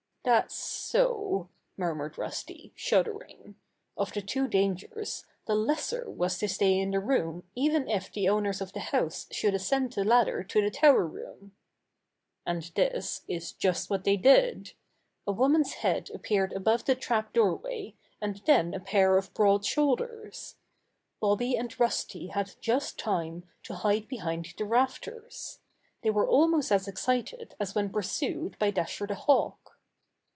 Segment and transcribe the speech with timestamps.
[0.23, 3.55] "That's so," murmured Rusty, shuddering.
[3.97, 8.29] Of the two dangers, the lesser was to stay in the room even if the
[8.29, 11.53] owners of the house should ascend the ladder to the tower room.
[12.45, 14.73] And this is just what they did.
[15.25, 20.55] A woman's head appeared above the trap doorway and then a pair of broad shoulders.
[21.19, 25.61] Bobby and Rusty had just time to hide behind the rafters.
[26.03, 29.57] They were almost as excited as when pursued by Dasher the Hawk.